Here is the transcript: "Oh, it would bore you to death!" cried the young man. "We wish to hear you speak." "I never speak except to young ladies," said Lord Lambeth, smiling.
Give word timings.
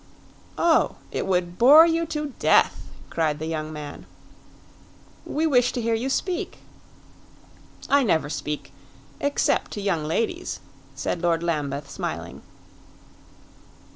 "Oh, 0.57 0.95
it 1.11 1.27
would 1.27 1.59
bore 1.59 1.85
you 1.85 2.07
to 2.07 2.33
death!" 2.39 2.89
cried 3.11 3.37
the 3.37 3.45
young 3.45 3.71
man. 3.71 4.07
"We 5.27 5.45
wish 5.45 5.71
to 5.73 5.81
hear 5.81 5.93
you 5.93 6.09
speak." 6.09 6.57
"I 7.87 8.01
never 8.01 8.27
speak 8.27 8.73
except 9.19 9.69
to 9.73 9.79
young 9.81 10.03
ladies," 10.05 10.59
said 10.95 11.21
Lord 11.21 11.43
Lambeth, 11.43 11.87
smiling. 11.87 12.41